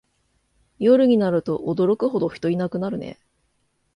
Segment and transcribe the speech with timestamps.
[0.79, 3.19] 夜になると驚くほど人いなくなるね